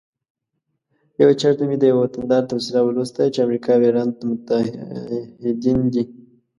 [1.21, 6.03] یو چیرته مې د یوه وطندار تبصره ولوسته چې امریکا او ایران متعهدین دي